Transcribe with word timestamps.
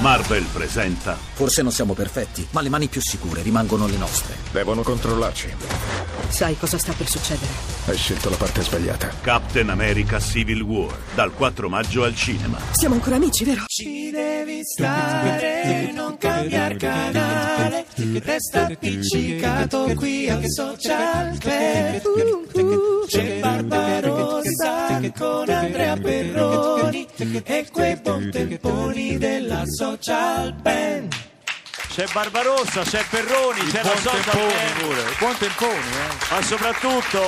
Marvel 0.00 0.44
presenta 0.52 1.16
Forse 1.16 1.62
non 1.62 1.72
siamo 1.72 1.94
perfetti, 1.94 2.46
ma 2.50 2.60
le 2.60 2.68
mani 2.68 2.88
più 2.88 3.00
sicure 3.00 3.42
rimangono 3.42 3.86
le 3.86 3.96
nostre. 3.96 4.36
Devono 4.52 4.82
controllarci. 4.82 5.54
Sai 6.28 6.56
cosa 6.58 6.78
sta 6.78 6.92
per 6.92 7.08
succedere? 7.08 7.50
Hai 7.86 7.96
scelto 7.96 8.30
la 8.30 8.36
parte 8.36 8.62
sbagliata. 8.62 9.10
Captain 9.20 9.70
America 9.70 10.18
Civil 10.18 10.60
War 10.62 10.94
dal 11.14 11.32
4 11.32 11.68
maggio 11.68 12.04
al 12.04 12.14
cinema. 12.14 12.58
Siamo 12.72 12.94
ancora 12.94 13.16
amici, 13.16 13.44
vero? 13.44 13.64
Ci 13.66 14.10
devi 14.10 14.60
stare, 14.62 15.92
non 15.92 16.16
cambiare 16.18 16.76
canale, 16.76 17.85
resta 18.20 18.66
appiccicato 18.66 19.92
qui 19.94 20.28
al 20.28 20.44
social 20.48 21.38
club. 21.38 23.06
C'è 23.06 23.38
Barbarossa 23.38 25.00
con 25.16 25.48
Andrea 25.48 25.96
Perroni 25.96 27.06
e 27.44 27.66
quei 27.70 27.96
buon 27.96 28.30
della 28.30 29.62
social 29.66 30.52
band. 30.54 31.14
C'è 31.88 32.04
Barbarossa, 32.12 32.82
c'è 32.82 33.04
Perroni, 33.08 33.60
c'è 33.70 33.82
la 33.82 33.96
social 33.96 34.22
band. 34.24 34.80
pure. 34.80 35.02
Buon 35.18 35.36
tempone, 35.38 35.78
eh. 35.78 36.34
ma 36.34 36.42
soprattutto 36.42 37.22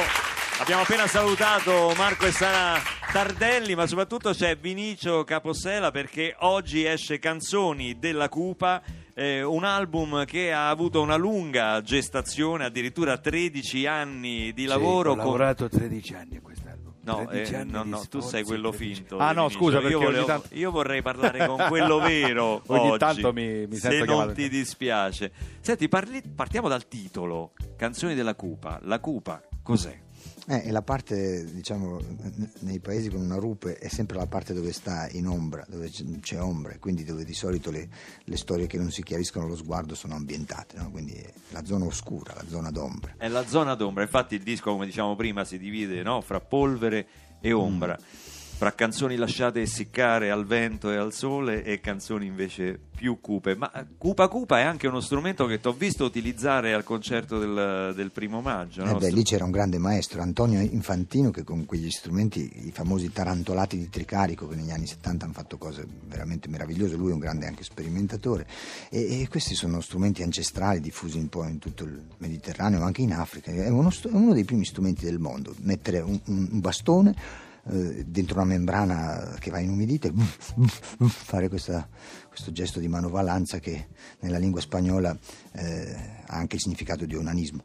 abbiamo 0.59 0.83
appena 0.83 1.07
salutato 1.07 1.95
Marco 1.97 2.27
e 2.27 2.33
Sara 2.33 2.98
Tardelli, 3.13 3.75
ma 3.75 3.87
soprattutto 3.87 4.31
c'è 4.33 4.57
Vinicio 4.57 5.25
Capossela 5.25 5.91
perché 5.91 6.37
oggi 6.41 6.85
esce 6.85 7.19
Canzoni 7.19 7.99
della 7.99 8.29
Cupa. 8.29 8.83
eh, 9.15 9.43
un 9.43 9.65
album 9.65 10.25
che 10.27 10.53
ha 10.53 10.69
avuto 10.69 11.01
una 11.01 11.17
lunga 11.17 11.81
gestazione, 11.83 12.65
addirittura 12.67 13.19
13 13.19 13.85
anni 13.87 14.53
di 14.53 14.65
lavoro. 14.67 15.13
Sì, 15.15 15.19
ho 15.19 15.23
con- 15.23 15.25
lavorato 15.25 15.69
13 15.69 16.15
anni 16.15 16.37
a 16.37 16.41
quest'album. 16.41 16.93
No, 17.01 17.25
13 17.27 17.53
eh, 17.53 17.57
anni 17.57 17.71
no, 17.73 17.83
no, 17.85 18.03
tu 18.09 18.21
sei 18.21 18.45
quello 18.45 18.71
finto. 18.71 19.17
Ah, 19.19 19.33
no, 19.33 19.49
scusa, 19.49 19.79
perché 19.79 19.93
io, 19.93 19.97
ogni 19.99 20.07
volevo- 20.07 20.27
tanto- 20.27 20.49
io 20.53 20.71
vorrei 20.71 21.03
parlare 21.03 21.47
con 21.47 21.65
quello 21.67 21.99
vero. 22.05 22.63
Ogni 22.67 22.89
oggi, 22.91 22.99
tanto 22.99 23.33
mi- 23.33 23.67
mi 23.67 23.75
se 23.75 23.89
sento 23.91 23.97
non 24.05 24.07
chiamato. 24.17 24.33
ti 24.35 24.49
dispiace. 24.49 25.33
Senti, 25.61 25.89
parli- 25.89 26.23
partiamo 26.23 26.69
dal 26.69 26.87
titolo: 26.87 27.55
Canzoni 27.77 28.15
della 28.15 28.35
Cupa. 28.37 28.79
La 28.83 29.01
Cupa, 29.01 29.43
cos'è? 29.65 29.99
Eh, 30.51 30.63
è 30.63 30.71
la 30.71 30.83
parte, 30.83 31.45
diciamo, 31.53 32.01
nei 32.61 32.81
paesi 32.81 33.11
con 33.11 33.21
una 33.21 33.37
rupe 33.37 33.77
è 33.77 33.89
sempre 33.89 34.17
la 34.17 34.27
parte 34.27 34.55
dove 34.55 34.73
sta 34.73 35.09
in 35.11 35.27
ombra, 35.27 35.65
dove 35.69 35.91
c'è 36.21 36.41
ombra, 36.41 36.73
e 36.73 36.79
quindi 36.79 37.05
dove 37.05 37.25
di 37.25 37.35
solito 37.35 37.71
le, 37.71 37.89
le 38.25 38.37
storie 38.37 38.67
che 38.67 38.79
non 38.79 38.91
si 38.91 39.03
chiariscono 39.03 39.45
allo 39.45 39.57
sguardo 39.57 39.95
sono 39.95 40.15
ambientate, 40.15 40.79
no? 40.79 40.91
quindi 40.91 41.13
è 41.13 41.31
la 41.51 41.65
zona 41.65 41.85
oscura, 41.85 42.33
la 42.35 42.47
zona 42.49 42.71
d'ombra. 42.71 43.15
È 43.19 43.29
la 43.29 43.47
zona 43.47 43.75
d'ombra. 43.75 44.03
Infatti, 44.03 44.37
il 44.37 44.43
disco, 44.43 44.73
come 44.73 44.87
diciamo 44.87 45.15
prima, 45.17 45.45
si 45.45 45.59
divide 45.59 46.03
no? 46.03 46.21
fra 46.23 46.41
polvere 46.41 47.07
e 47.41 47.53
ombra. 47.53 47.99
Fra 48.59 48.75
canzoni 48.75 49.15
lasciate 49.15 49.61
essiccare 49.61 50.33
al 50.33 50.45
vento 50.45 50.91
e 50.91 50.97
al 50.97 51.13
sole 51.13 51.63
e 51.63 51.79
canzoni 51.79 52.27
invece 52.27 52.77
più 52.97 53.21
cupe. 53.21 53.55
Ma 53.55 53.71
eh, 53.71 53.87
Cupa 53.97 54.27
Cupa 54.27 54.59
è 54.59 54.63
anche 54.63 54.89
uno 54.89 54.99
strumento 54.99 55.47
che 55.47 55.61
ti 55.61 55.69
ho 55.69 55.73
visto 55.73 56.05
utilizzare 56.05 56.75
al 56.75 56.83
concerto 56.83 57.39
del, 57.39 57.95
del 57.95 58.11
primo 58.11 58.41
maggio. 58.41 58.83
Eh 58.83 58.87
no? 58.87 58.99
beh, 58.99 59.13
lì 59.13 59.23
c'era 59.23 59.45
un 59.45 59.53
grande 59.53 59.79
maestro, 59.79 60.23
Antonio 60.23 60.59
Infantino, 60.59 61.31
che 61.31 61.45
con 61.45 61.67
quegli 61.67 61.89
strumenti, 61.89 62.67
i 62.67 62.73
famosi 62.73 63.13
tarantolati 63.13 63.79
di 63.79 63.89
tricarico, 63.89 64.49
che 64.49 64.57
negli 64.57 64.73
anni 64.73 64.89
70 64.89 65.25
hanno 65.25 65.35
fatto 65.35 65.57
cose 65.57 65.87
veramente 66.09 66.49
meravigliose, 66.49 66.97
lui 66.97 67.11
è 67.11 67.15
un 67.15 67.21
grande 67.21 67.47
anche 67.47 67.63
sperimentatore, 67.63 68.45
e, 68.91 69.21
e 69.21 69.29
questi 69.29 69.55
sono 69.55 69.81
strumenti 69.81 70.25
ancestrali 70.25 70.81
diffusi 70.81 71.17
un 71.17 71.29
po' 71.29 71.45
in 71.45 71.61
tutto 71.61 71.85
il 71.85 71.97
Mediterraneo, 72.17 72.81
ma 72.81 72.87
anche 72.87 73.03
in 73.03 73.13
Africa, 73.13 73.53
è 73.53 73.69
uno, 73.69 73.91
è 73.91 74.09
uno 74.09 74.33
dei 74.33 74.43
primi 74.43 74.65
strumenti 74.65 75.05
del 75.05 75.21
mondo, 75.21 75.55
mettere 75.61 76.01
un- 76.01 76.21
un 76.25 76.59
bastone 76.59 77.47
eh, 77.71 78.05
dentro 78.07 78.37
una 78.37 78.45
membrana 78.45 79.37
che 79.39 79.51
va 79.51 79.59
inumidita 79.59 80.09
e 80.09 80.13
fare 81.09 81.49
questa- 81.49 81.89
questo 82.29 82.53
gesto 82.53 82.79
di 82.81 82.89
manovalanza 82.89 83.59
che 83.59 83.89
nella 84.21 84.39
lingua 84.39 84.61
spagnola 84.61 85.17
eh, 85.53 85.97
ha 86.27 86.37
anche 86.37 86.57
il 86.57 86.63
significato 86.63 87.05
di 87.05 87.15
onanismo. 87.15 87.63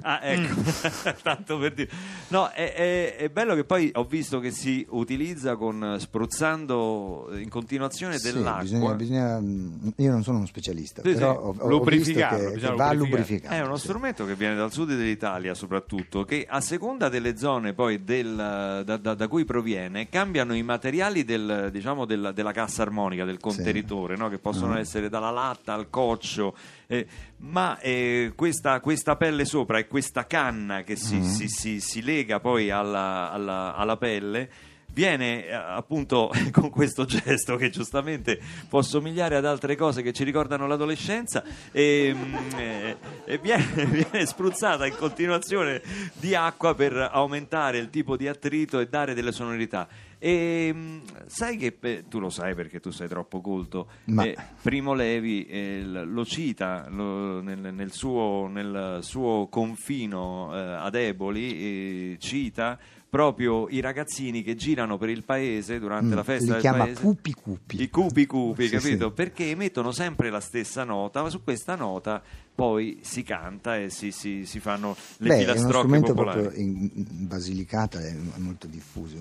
Ah, 0.00 0.20
ecco, 0.22 0.54
tanto 1.22 1.58
per 1.58 1.74
dire. 1.74 1.90
No, 2.28 2.48
è, 2.50 2.72
è- 2.74 3.16
è 3.16 3.28
bello 3.28 3.54
che 3.54 3.64
poi 3.64 3.90
ho 3.94 4.04
visto 4.04 4.40
che 4.40 4.50
si 4.50 4.84
utilizza 4.90 5.56
con 5.56 5.96
spruzzando 5.98 7.28
in 7.36 7.48
continuazione 7.48 8.18
Sì, 8.18 8.32
dell'acqua. 8.32 8.62
bisogna- 8.62 8.94
bisogna- 8.94 9.40
mm, 9.40 9.88
io 9.96 10.10
non 10.10 10.22
sono 10.22 10.38
uno 10.38 10.46
specialista, 10.46 11.02
Sì, 11.02 11.12
però 11.12 11.32
ho, 11.38 11.54
ho- 11.58 11.80
visto 11.84 12.12
che, 12.12 12.18
che 12.18 12.26
va 12.74 12.92
lubrificare. 12.92 12.94
lubrificato. 12.96 13.54
È 13.54 13.60
uno 13.64 13.76
sì. 13.76 13.84
strumento 13.86 14.24
che 14.26 14.34
viene 14.34 14.54
dal 14.56 14.72
sud 14.72 14.88
dell'Italia 14.88 15.54
soprattutto, 15.54 16.24
che 16.24 16.46
a 16.48 16.60
seconda 16.60 17.08
delle 17.08 17.36
zone 17.36 17.72
poi 17.74 18.02
del- 18.04 18.82
da, 18.84 18.96
da- 18.96 19.14
da 19.14 19.28
cui 19.28 19.44
proviene 19.44 20.08
cambiano 20.08 20.54
i 20.54 20.62
materiali 20.62 21.24
del- 21.24 21.68
diciamo, 21.72 22.04
del- 22.04 22.32
della 22.34 22.52
cassa 22.52 22.82
armonica, 22.82 23.24
del 23.24 23.38
contenitore, 23.38 24.16
no? 24.16 24.28
che 24.28 24.38
possono 24.38 24.76
essere 24.76 25.08
dalla 25.08 25.30
latta 25.30 25.74
al 25.74 25.90
coccio, 25.90 26.54
eh, 26.86 27.06
ma 27.38 27.78
eh, 27.80 28.32
questa, 28.36 28.80
questa 28.80 29.16
pelle 29.16 29.44
sopra 29.44 29.81
e 29.82 29.86
questa 29.88 30.26
canna 30.26 30.82
che 30.82 30.96
si, 30.96 31.22
si- 31.24 31.48
si- 31.48 31.80
si 31.80 32.02
lega 32.02 32.40
poi 32.40 32.70
alla, 32.70 33.30
alla- 33.30 33.74
alla 33.74 33.96
pelle 33.96 34.48
viene 34.94 35.46
eh, 35.46 35.52
appunto 35.54 36.30
con 36.52 36.68
questo 36.68 37.04
gesto 37.06 37.56
che 37.56 37.70
giustamente 37.70 38.38
può 38.68 38.82
somigliare 38.82 39.36
ad 39.36 39.46
altre 39.46 39.74
cose 39.74 40.02
che 40.02 40.12
ci 40.12 40.22
ricordano 40.22 40.66
l'adolescenza 40.66 41.42
e, 41.70 42.12
mm, 42.14 42.34
eh, 42.58 42.96
e 43.24 43.38
viene, 43.38 43.64
viene 43.86 44.26
spruzzata 44.26 44.84
in 44.86 44.94
continuazione 44.96 45.80
di 46.12 46.34
acqua 46.34 46.74
per 46.74 47.08
aumentare 47.10 47.78
il 47.78 47.88
tipo 47.90 48.16
di 48.16 48.28
attrito 48.28 48.80
e 48.80 48.86
dare 48.88 49.14
delle 49.14 49.32
sonorità. 49.32 49.88
E 50.24 50.70
mm, 50.72 50.98
sai 51.26 51.56
che 51.56 51.76
eh, 51.80 52.04
tu 52.08 52.20
lo 52.20 52.30
sai 52.30 52.54
perché 52.54 52.78
tu 52.78 52.90
sei 52.90 53.08
troppo 53.08 53.40
colto. 53.40 53.88
Ma- 54.04 54.24
eh, 54.24 54.36
Primo 54.62 54.94
Levi 54.94 55.44
eh, 55.46 55.82
lo 55.84 56.24
cita 56.24 56.86
lo- 56.90 57.40
nel, 57.40 57.74
nel 57.74 57.90
suo, 57.90 58.46
nel 58.46 58.98
suo 59.02 59.48
confino 59.48 60.54
eh, 60.54 60.58
ad 60.60 60.94
Eboli, 60.94 62.16
cita 62.20 62.78
proprio 63.10 63.68
i 63.68 63.80
ragazzini 63.80 64.42
che 64.44 64.54
girano 64.54 64.96
per 64.96 65.08
il 65.08 65.24
paese 65.24 65.80
durante 65.80 66.14
Mm, 66.14 66.16
la 66.16 66.22
festa 66.22 66.44
li 66.46 66.50
del 66.52 66.60
chiama 66.60 66.84
paese. 66.84 67.02
cupi 67.02 67.32
cupi. 67.34 67.82
I 67.82 67.90
cupi 67.90 68.24
cupi, 68.26 68.62
Sì, 68.68 68.76
capito? 68.76 69.08
sì. 69.08 69.14
Perché 69.14 69.50
emettono 69.50 69.90
sempre 69.90 70.30
la 70.30 70.40
stessa 70.40 70.84
nota, 70.84 71.20
ma 71.22 71.30
su 71.30 71.42
questa 71.42 71.74
nota 71.74 72.22
poi 72.54 73.00
si 73.02 73.24
canta 73.24 73.76
e 73.76 73.90
si, 73.90 74.12
si- 74.12 74.46
si 74.46 74.60
fanno 74.60 74.94
le 75.18 75.28
Beh, 75.30 75.34
è 75.34 75.36
uno 75.38 75.40
filastrocche 75.42 75.78
strumento 75.78 76.06
popolari. 76.14 76.40
proprio 76.42 76.60
in, 76.62 76.90
in 76.94 77.26
Basilicata, 77.26 78.00
è 78.00 78.14
molto 78.36 78.68
diffuso 78.68 79.16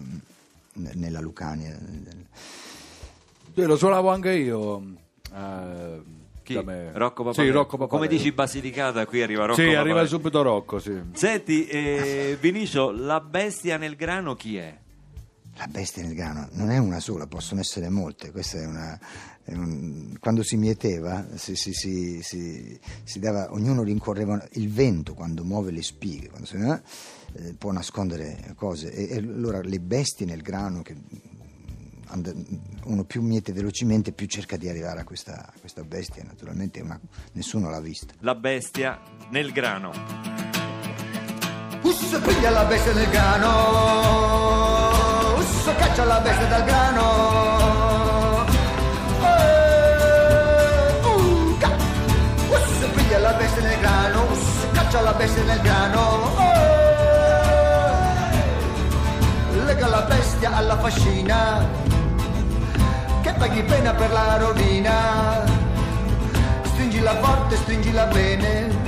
nella 0.74 1.20
Lucania. 1.20 1.78
Sì, 3.54 3.62
lo 3.64 3.76
suonavo 3.78 4.10
anche 4.10 4.32
io. 4.34 4.82
eh, 5.34 6.02
Chi? 6.44 6.54
da 6.54 6.64
me. 6.64 6.92
Rocco 6.94 7.22
Sì, 7.24 7.30
Papadella. 7.30 7.54
Rocco 7.54 7.76
Come 7.78 7.88
Papadella. 7.90 8.12
dici 8.18 8.32
Basilicata, 8.32 9.06
qui 9.06 9.22
arriva 9.22 9.46
Rocco 9.46 9.56
Sì, 9.56 9.68
arriva 9.68 9.82
Papadella. 9.82 10.08
subito 10.08 10.42
Rocco, 10.42 10.80
sì. 10.80 11.00
Senti, 11.14 11.68
eh, 11.68 12.38
Vinicio, 12.40 12.92
la 12.92 13.20
bestia 13.20 13.78
nel 13.78 13.96
grano 13.96 14.36
chi 14.36 14.58
è? 14.58 14.78
La 15.58 15.68
bestia 15.68 16.02
nel 16.04 16.16
grano 16.16 16.48
non 16.54 16.72
è 16.72 16.78
una 16.78 17.00
sola, 17.00 17.28
possono 17.28 17.60
essere 17.60 17.90
molte. 17.90 18.32
Questa 18.32 18.58
è 18.58 18.66
una, 18.66 18.98
quando 20.20 20.44
si 20.44 20.56
mieteva, 20.58 21.26
si, 21.36 21.56
si- 21.56 21.74
si- 21.74 22.22
si- 22.22 22.80
si 23.04 23.20
dava, 23.20 23.52
ognuno 23.52 23.84
rincorreva 23.84 24.48
il 24.54 24.70
vento 24.72 25.14
quando 25.14 25.44
muove 25.44 25.72
le 25.72 25.82
spighe, 25.84 26.30
quando 26.30 26.46
si- 26.48 26.56
eh, 26.58 27.54
può 27.58 27.72
nascondere 27.72 28.54
cose. 28.56 28.92
E, 28.94 29.10
e 29.14 29.18
allora 29.18 29.62
le 29.62 29.80
bestie 29.80 30.26
nel 30.26 30.42
grano, 30.42 30.82
che 30.82 30.96
and- 32.08 32.60
uno 32.84 33.04
più 33.06 33.22
miete 33.22 33.54
velocemente, 33.54 34.12
più 34.12 34.28
cerca 34.28 34.58
di 34.58 34.68
arrivare 34.68 35.00
a 35.02 35.04
questa, 35.04 35.46
a 35.48 35.54
questa 35.60 35.84
bestia. 35.84 36.24
Naturalmente 36.24 36.82
una- 36.82 37.00
nessuno 37.34 37.70
l'ha 37.70 37.80
vista. 37.80 38.14
La 38.20 38.36
bestia 38.36 39.00
nel 39.30 39.52
grano. 39.52 39.92
Usso 41.84 42.22
piglia 42.22 42.50
la 42.52 42.66
bestia 42.66 42.94
nel 42.94 43.10
grano, 43.10 43.50
Usso 45.40 45.74
caccia 45.76 46.04
la 46.06 46.20
bestia 46.20 46.48
dal 46.48 46.64
grano. 46.66 47.61
Caccia 54.92 55.06
la 55.06 55.14
bestia 55.14 55.44
nel 55.44 55.62
grano. 55.62 56.32
Eh, 59.54 59.64
Lega 59.64 59.88
la 59.88 60.02
bestia 60.02 60.54
alla 60.54 60.78
fascina, 60.78 61.66
che 63.22 63.32
paghi 63.38 63.64
pena 63.64 63.94
per 63.94 64.12
la 64.12 64.36
rovina. 64.36 65.46
Stringila 66.64 67.16
forte, 67.22 67.56
stringila 67.56 68.04
bene 68.08 68.80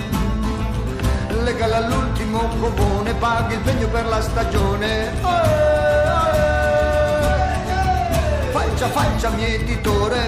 legala 1.41 1.77
all'ultimo 1.77 2.49
covone, 2.59 3.13
paghi 3.13 3.53
il 3.53 3.61
pegno 3.61 3.87
per 3.87 4.05
la 4.05 4.21
stagione. 4.21 5.07
Eh, 5.07 5.21
Falcia, 8.51 8.87
falcia, 8.89 9.29
mietitore, 9.29 10.19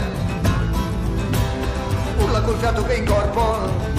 urla 2.19 2.39
col 2.43 2.57
fiato 2.59 2.81
che 2.85 2.93
in 2.93 3.05
corpo, 3.05 3.94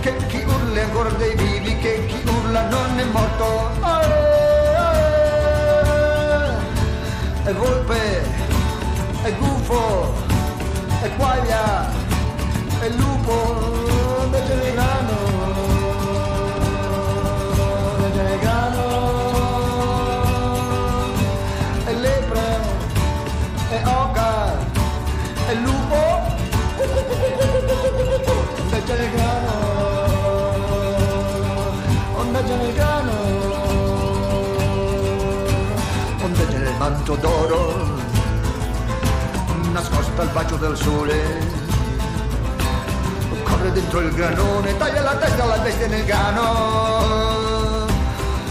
che 0.00 0.16
chi 0.28 0.42
urla 0.42 0.80
è 0.80 0.82
ancora 0.82 1.10
dei 1.10 1.34
vivi, 1.36 1.78
che 1.78 2.06
chi 2.06 2.22
urla 2.26 2.68
non 2.68 2.98
è 2.98 3.04
morto. 3.04 3.70
È 7.42 7.52
volpe, 7.52 8.22
è 9.22 9.32
gufo, 9.36 10.14
e 11.02 11.08
quaglia 11.16 11.90
e 12.80 12.90
lupo 12.90 14.28
de 14.30 14.42
manto 37.10 37.16
d'oro 37.16 37.98
nascosta 39.72 40.22
al 40.22 40.28
bacio 40.28 40.56
del 40.56 40.76
sole. 40.76 41.58
Corre 43.42 43.72
dentro 43.72 44.00
il 44.00 44.12
granone 44.12 44.76
taglia 44.76 45.02
la 45.02 45.16
testa 45.16 45.42
alla 45.42 45.58
bestia 45.58 45.88
nel 45.88 46.04
grano. 46.04 47.86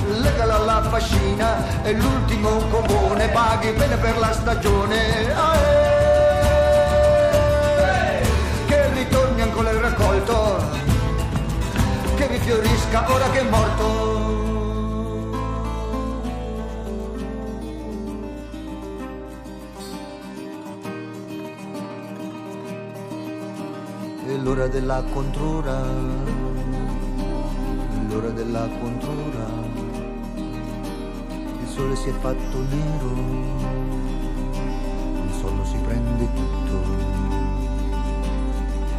Legala 0.08 0.56
alla 0.56 0.84
fascina 0.90 1.84
e 1.84 1.94
l'ultimo 1.94 2.50
covone 2.70 3.30
paghi 3.30 3.72
bene 3.72 3.96
per 3.98 4.18
la 4.18 4.34
stagione. 4.34 5.28
Eh, 7.92 8.28
che 8.66 8.90
ritorni 8.94 9.42
ancora 9.42 9.70
il 9.72 9.80
raccolto 9.80 10.78
che 12.16 12.28
rifiorisca 12.28 13.06
ora 13.10 13.30
che 13.30 13.40
è 13.40 13.44
morto 13.44 14.09
l'ora 24.42 24.68
della 24.68 25.04
controra, 25.12 25.82
è 27.82 28.12
l'ora 28.12 28.30
della 28.30 28.68
controra, 28.80 29.48
il 31.62 31.68
sole 31.68 31.96
si 31.96 32.10
è 32.10 32.14
fatto 32.14 32.58
nero, 32.70 33.12
il 35.26 35.34
sonno 35.40 35.66
si 35.66 35.78
prende 35.78 36.28
tutto, 36.34 36.82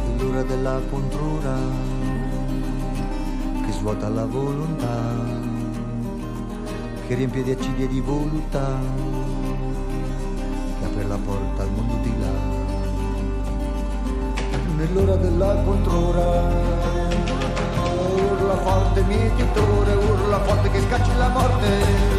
è 0.05 0.21
l'ora 0.21 0.43
della 0.43 0.79
controra, 0.89 1.57
che 3.65 3.71
svuota 3.71 4.09
la 4.09 4.25
volontà, 4.25 5.13
che 7.07 7.15
riempie 7.15 7.43
di 7.43 7.51
acidi 7.51 7.83
e 7.83 7.87
di 7.87 7.99
voluttà, 7.99 8.79
che 10.79 10.85
apre 10.85 11.03
la 11.03 11.17
porta 11.17 11.63
al 11.63 11.71
mondo 11.71 11.95
di 12.03 12.19
là 12.19 12.50
nell'ora 14.81 15.15
della 15.15 15.53
controra. 15.63 16.49
Urla 18.15 18.57
forte 18.57 19.03
mietitore, 19.03 19.93
urla 19.93 20.39
forte 20.39 20.71
che 20.71 20.81
scacci 20.81 21.17
la 21.17 21.27
morte. 21.29 22.10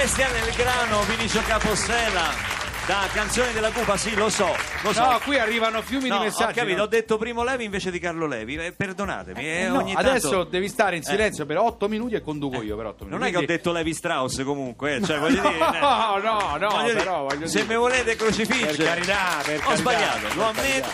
Bestia 0.00 0.28
nel 0.30 0.50
grano, 0.54 1.02
Vinicio 1.02 1.42
Capossela. 1.46 2.48
Da 2.86 3.06
canzone 3.12 3.52
della 3.52 3.70
Cupa, 3.70 3.96
sì, 3.98 4.14
lo 4.16 4.30
so, 4.30 4.48
lo 4.82 4.92
so. 4.94 5.00
No, 5.04 5.20
qui 5.22 5.38
arrivano 5.38 5.80
fiumi 5.82 6.08
No, 6.08 6.18
di 6.18 6.24
messaggi. 6.24 6.58
ho 6.58 6.62
capito, 6.62 6.76
no? 6.78 6.82
ho 6.84 6.86
detto 6.86 7.18
Primo 7.18 7.44
Levi 7.44 7.64
invece 7.64 7.90
di 7.90 7.98
Carlo 8.00 8.26
Levi, 8.26 8.56
eh, 8.56 8.72
perdonatemi. 8.72 9.38
eh, 9.44 9.60
Eh, 9.64 9.68
no, 9.68 9.78
ogni 9.78 9.94
adesso 9.94 10.30
tanto- 10.30 10.44
devi 10.50 10.68
stare 10.68 10.96
in 10.96 11.02
silenzio 11.02 11.44
per 11.46 11.58
8 11.58 11.86
minuti 11.86 12.14
e 12.14 12.22
conduco 12.22 12.62
io 12.62 12.76
per 12.76 12.86
8 12.86 13.04
minuti. 13.04 13.20
Non 13.22 13.28
è 13.28 13.30
che 13.30 13.36
ho 13.36 13.46
detto 13.46 13.70
Levi 13.72 13.92
Strauss 13.94 14.42
comunque, 14.42 14.96
eh, 14.96 15.04
cioè 15.04 15.18
voglio 15.18 15.40
dire... 15.42 15.54
eh, 15.76 15.78
No, 15.80 16.18
no, 16.20 16.56
no, 16.58 16.68
voglio 16.70 16.82
dire, 16.86 16.94
però 16.98 17.22
voglio 17.24 17.46
se 17.46 17.60
dire- 17.60 17.74
mi 17.74 17.78
volete 17.78 18.16
crocifiggere... 18.16 18.74
Per 18.76 18.84
carità, 18.86 19.26
per 19.44 19.56
Ho 19.58 19.60
carità, 19.60 19.76
sbagliato, 19.76 20.18
per 20.26 20.36
lo 20.36 20.50
carità. 20.52 20.88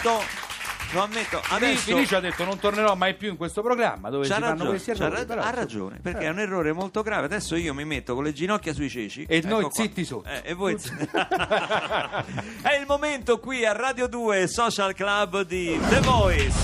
Lo 0.93 1.03
ammetto. 1.03 1.41
Adesso... 1.49 1.93
Felice 1.93 2.17
ha 2.17 2.21
detto 2.21 2.45
non 2.45 2.59
tornerò 2.59 2.95
mai 2.95 3.15
più 3.15 3.29
in 3.31 3.37
questo 3.37 3.63
programma 3.63 4.11
dove 4.11 4.27
C'ha 4.27 4.35
si 4.35 4.41
fanno 4.41 4.53
ragione, 4.53 4.71
questi 4.71 4.93
c'ha 4.93 5.07
errori. 5.07 5.41
ha 5.41 5.51
ragione, 5.51 5.99
perché 6.03 6.25
è 6.25 6.29
un 6.29 6.39
errore 6.39 6.73
molto 6.73 7.03
grave. 7.03 7.27
Adesso 7.27 7.57
io 7.57 7.75
mi 7.75 7.85
metto 7.85 8.15
con 8.15 8.25
le 8.25 8.33
ginocchia 8.33 8.73
sui 8.73 8.89
ceci 8.89 9.25
E 9.29 9.37
ecco 9.39 9.49
noi 9.49 9.63
qua. 9.63 9.71
zitti 9.73 10.05
sotto. 10.05 10.29
Eh, 10.29 10.43
e 10.45 10.55
voi 10.55 10.79
zitti. 10.79 11.09
È 12.63 12.75
il 12.79 12.87
momento 12.87 13.39
qui 13.39 13.65
a 13.65 13.73
Radio 13.73 14.07
2 14.07 14.47
Social 14.47 14.95
Club 14.95 15.43
di 15.43 15.79
The 15.89 16.01
Voice. 16.01 16.55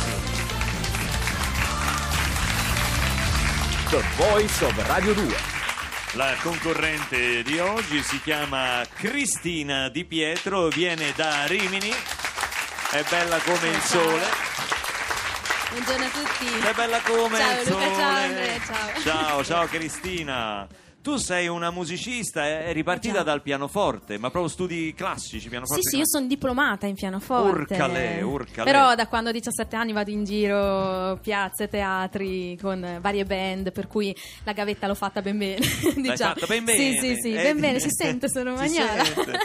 The 3.91 4.03
Voice 4.17 4.65
of 4.65 4.87
Radio 4.87 5.13
2. 5.15 5.27
La 6.15 6.35
concorrente 6.43 7.43
di 7.43 7.59
oggi 7.59 8.03
si 8.03 8.21
chiama 8.21 8.83
Cristina 8.95 9.89
Di 9.89 10.05
Pietro, 10.05 10.69
viene 10.69 11.13
da 11.15 11.47
Rimini. 11.47 11.91
È 12.93 13.03
bella 13.09 13.39
come 13.39 13.69
il 13.69 13.81
sole. 13.81 14.27
Buongiorno 15.71 16.05
a 16.05 16.09
tutti. 16.09 16.59
È 16.59 16.73
bella 16.75 17.01
come 17.01 17.39
Ciao, 17.39 17.61
il 17.63 17.69
Luca, 17.69 17.85
sole. 17.85 17.97
ciao, 17.97 18.17
Andrea, 18.17 18.61
ciao. 18.67 19.01
Ciao, 19.03 19.45
ciao 19.45 19.67
Cristina. 19.73 20.67
Tu 21.03 21.17
sei 21.17 21.49
una 21.49 21.73
musicista, 21.73 22.47
eh, 22.47 22.67
è 22.67 22.73
ripartita 22.73 23.15
Già. 23.19 23.23
dal 23.25 23.43
pianoforte, 23.43 24.19
ma 24.19 24.31
proprio 24.31 24.49
studi 24.53 24.95
classici, 24.95 25.49
pianoforte 25.49 25.83
Sì, 25.83 25.89
sì, 25.91 25.97
io 25.97 26.07
sono 26.07 26.27
diplomata 26.29 26.87
in 26.87 26.95
pianoforte. 26.95 27.75
Urcale, 27.75 28.23
urcale. 28.23 28.71
Però 28.71 28.95
da 28.95 29.09
quando 29.09 29.31
ho 29.31 29.33
17 29.33 29.75
anni 29.75 29.93
vado 29.93 30.11
in 30.13 30.23
giro, 30.23 31.19
piazze, 31.21 31.67
teatri, 31.69 32.57
con 32.63 32.99
varie 33.01 33.25
band, 33.25 33.73
per 33.73 33.89
cui 33.89 34.15
la 34.45 34.53
gavetta 34.53 34.87
l'ho 34.87 34.95
fatta 34.95 35.21
ben 35.23 35.39
bene. 35.39 35.59
diciamo. 35.97 36.35
fatta 36.35 36.47
ben 36.47 36.67
Sì, 36.69 36.77
bene. 36.77 37.01
sì, 37.01 37.17
sì, 37.21 37.33
Eh, 37.35 37.43
ben 37.43 37.59
bene, 37.59 37.81
si 37.81 37.91
sente, 37.91 38.29
sono 38.29 38.57
sente. 38.57 39.39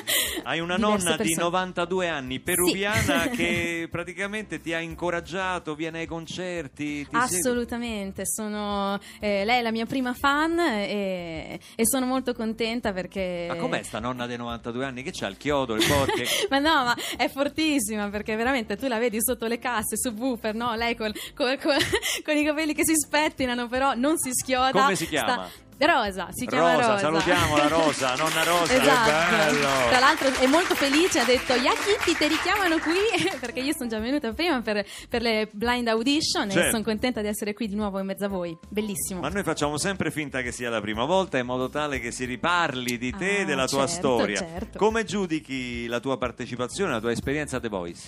Hai 0.43 0.59
una 0.59 0.75
Diverse 0.77 1.03
nonna 1.05 1.11
di 1.17 1.23
persone. 1.23 1.41
92 1.43 2.07
anni, 2.07 2.39
peruviana, 2.39 3.29
che 3.29 3.87
praticamente 3.89 4.61
ti 4.61 4.73
ha 4.73 4.79
incoraggiato, 4.79 5.73
viene 5.73 6.01
ai 6.01 6.05
concerti. 6.05 7.03
Segue. 7.03 7.19
Assolutamente, 7.19 8.27
sono, 8.27 8.99
eh, 9.19 9.43
lei 9.43 9.57
è 9.57 9.61
la 9.63 9.71
mia 9.71 9.87
prima 9.87 10.13
fan 10.13 10.59
e, 10.59 11.45
e 11.75 11.85
sono 11.85 12.05
molto 12.05 12.33
contenta 12.33 12.93
perché... 12.93 13.45
Ma 13.47 13.55
com'è 13.55 13.83
sta 13.83 13.99
nonna 13.99 14.25
dei 14.25 14.37
92 14.37 14.85
anni? 14.85 15.03
Che 15.03 15.11
c'ha 15.13 15.27
il 15.27 15.37
chiodo, 15.37 15.75
le 15.75 15.85
porche? 15.85 16.25
ma 16.49 16.59
no, 16.59 16.83
ma 16.83 16.95
è 17.17 17.29
fortissima 17.29 18.09
perché 18.09 18.35
veramente 18.35 18.75
tu 18.75 18.87
la 18.87 18.97
vedi 18.97 19.17
sotto 19.21 19.47
le 19.47 19.59
casse, 19.59 19.97
su 19.97 20.09
Woofer, 20.09 20.53
no? 20.53 20.75
Lei 20.75 20.95
col- 20.95 21.13
col- 21.35 21.59
col- 21.59 21.75
con 22.23 22.35
i 22.35 22.43
capelli 22.43 22.73
che 22.73 22.85
si 22.85 22.95
spettinano, 22.95 23.67
però 23.67 23.93
non 23.93 24.17
si 24.17 24.31
schioda. 24.33 24.71
Come 24.71 24.95
si 24.95 25.07
chiama? 25.07 25.33
Sta- 25.47 25.65
Rosa, 25.79 26.29
si 26.31 26.45
chiama 26.47 26.73
Rosa, 26.73 26.87
Rosa. 26.87 26.97
salutiamola 26.99 27.67
Rosa, 27.67 28.15
nonna 28.17 28.43
Rosa. 28.43 28.73
Esatto. 28.73 29.09
Che 29.29 29.35
bello. 29.35 29.67
Tra 29.89 29.99
l'altro 29.99 30.33
è 30.39 30.47
molto 30.47 30.75
felice, 30.75 31.19
ha 31.19 31.25
detto 31.25 31.53
Yakitti 31.53 32.15
ti 32.17 32.27
richiamano 32.27 32.79
qui 32.79 32.95
perché 33.39 33.59
io 33.59 33.73
sono 33.77 33.89
già 33.89 33.99
venuta 33.99 34.31
prima 34.33 34.61
per, 34.61 34.83
per 35.07 35.21
le 35.21 35.47
blind 35.51 35.87
audition 35.87 36.49
Certo. 36.49 36.67
e 36.67 36.71
sono 36.71 36.83
contenta 36.83 37.21
di 37.21 37.27
essere 37.27 37.53
qui 37.53 37.67
di 37.67 37.75
nuovo 37.75 37.99
in 37.99 38.05
mezzo 38.07 38.25
a 38.25 38.27
voi. 38.29 38.57
Bellissimo. 38.67 39.19
Ma 39.21 39.29
noi 39.29 39.43
facciamo 39.43 39.77
sempre 39.77 40.09
finta 40.11 40.41
che 40.41 40.51
sia 40.51 40.69
la 40.69 40.81
prima 40.81 41.05
volta 41.05 41.37
in 41.37 41.45
modo 41.45 41.69
tale 41.69 41.99
che 41.99 42.11
si 42.11 42.25
riparli 42.25 42.97
di 42.97 43.11
te 43.15 43.37
e 43.37 43.41
Ah, 43.41 43.45
della 43.45 43.67
tua 43.67 43.85
certo, 43.87 44.17
storia. 44.17 44.37
certo. 44.39 44.77
Come 44.79 45.03
giudichi 45.03 45.85
la 45.87 45.99
tua 45.99 46.17
partecipazione, 46.17 46.91
la 46.91 46.99
tua 46.99 47.11
esperienza 47.11 47.57
a 47.57 47.59
The 47.59 47.69
Voice? 47.69 48.01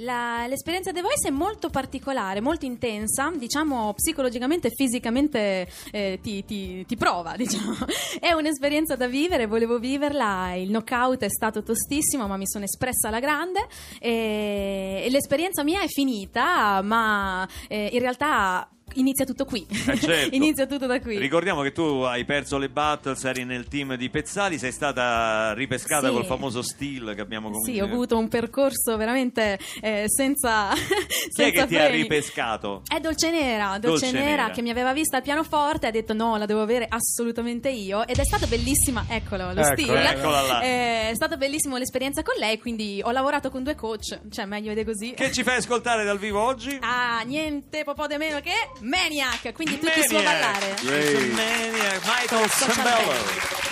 La- 0.00 0.46
l'esperienza 0.46 0.92
The 0.92 1.00
Voice 1.00 1.28
è 1.28 1.30
molto 1.30 1.70
particolare, 1.70 2.40
molto 2.40 2.66
intensa, 2.66 3.32
diciamo 3.34 3.94
psicologicamente 3.94 4.68
e 4.68 4.72
fisicamente 4.74 5.66
eh, 5.90 6.18
ti, 6.22 6.44
ti- 6.44 6.84
ti 6.84 6.96
prova, 6.96 7.34
diciamo. 7.36 7.74
È 8.20 8.32
un'esperienza 8.32 8.94
da 8.94 9.06
vivere, 9.06 9.46
volevo 9.46 9.78
viverla, 9.78 10.54
il 10.54 10.68
knockout 10.68 11.22
è 11.22 11.30
stato 11.30 11.62
tostissimo 11.62 12.26
ma 12.26 12.36
mi 12.36 12.46
sono 12.46 12.64
espressa 12.64 13.08
alla 13.08 13.20
grande 13.20 13.66
e, 13.98 15.02
e 15.06 15.10
l'esperienza 15.10 15.64
mia 15.64 15.80
è 15.80 15.88
finita, 15.88 16.82
ma 16.82 17.48
eh, 17.68 17.88
in 17.92 18.00
realtà 18.00 18.68
inizia 18.96 19.24
tutto 19.24 19.44
qui. 19.44 19.66
Eh, 19.68 19.98
certo. 19.98 20.34
inizia 20.34 20.66
tutto 20.66 20.86
da 20.86 21.00
qui. 21.00 21.18
Ricordiamo 21.18 21.62
che 21.62 21.72
tu 21.72 21.82
hai 22.02 22.24
perso 22.24 22.58
le 22.58 22.68
battles, 22.68 23.22
eri 23.24 23.44
nel 23.44 23.66
team 23.68 23.94
di 23.96 24.08
Pezzali, 24.10 24.58
sei 24.58 24.72
stata 24.72 25.52
ripescata 25.54 26.08
Sì. 26.08 26.12
col 26.12 26.24
famoso 26.24 26.62
steel 26.62 27.14
che 27.14 27.20
abbiamo 27.20 27.48
comunque. 27.48 27.72
Sì, 27.72 27.80
ho 27.80 27.84
avuto 27.84 28.16
un 28.18 28.28
percorso 28.28 28.96
veramente 28.96 29.58
eh, 29.80 30.04
senza, 30.06 30.70
Chi 30.74 30.82
è 30.82 31.28
senza 31.30 31.62
che 31.62 31.66
ti 31.66 31.76
ha 31.76 31.84
freni. 31.84 32.02
ripescato? 32.02 32.82
È 32.86 32.98
Dolce 33.00 33.30
Nera, 33.30 33.78
Dolce, 33.78 34.06
Dolce 34.06 34.10
Nera, 34.12 34.42
Nera. 34.42 34.50
che 34.50 34.62
mi 34.62 34.70
aveva 34.70 34.92
vista 34.92 35.16
al 35.18 35.22
pianoforte 35.22 35.86
e 35.86 35.88
ha 35.88 35.92
detto 35.92 36.12
no, 36.14 36.36
la 36.36 36.46
devo 36.46 36.62
avere 36.62 36.86
assolutamente 36.88 37.68
io 37.68 38.06
ed 38.06 38.18
è 38.18 38.24
stata 38.24 38.46
bellissima, 38.46 39.04
eccolo 39.08 39.52
lo 39.52 39.60
Ecco, 39.60 39.80
stile. 39.80 40.10
eccola 40.10 40.40
là. 40.42 40.60
Eh, 40.62 41.10
È 41.10 41.14
stata 41.14 41.36
bellissima 41.36 41.78
l'esperienza 41.78 42.22
con 42.22 42.34
lei, 42.38 42.58
quindi 42.58 43.00
ho 43.02 43.10
lavorato 43.10 43.50
con 43.50 43.62
due 43.62 43.74
coach, 43.74 44.20
cioè 44.30 44.44
meglio 44.44 44.74
di 44.74 44.84
così. 44.84 45.12
Che 45.12 45.32
ci 45.32 45.42
fai 45.42 45.56
ascoltare 45.56 46.04
dal 46.04 46.18
vivo 46.18 46.40
oggi? 46.42 46.76
Ah, 46.80 47.22
niente 47.24 47.84
po' 47.84 47.94
po' 47.94 48.06
di 48.06 48.16
meno 48.16 48.40
che 48.40 48.52
Maniac, 48.86 49.52
quindi 49.52 49.78
tutti 49.80 50.00
su 50.08 50.14
a 50.14 50.22
ballare. 50.22 50.74
Great. 50.80 51.32
Maniac, 51.32 52.02
Michael 52.04 52.50
Social 52.50 53.65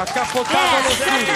Ha 0.00 0.04
cappottato 0.04 0.82
lo 0.82 0.90
studio. 0.94 1.32